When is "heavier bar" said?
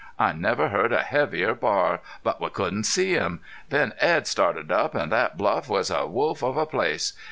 1.03-1.99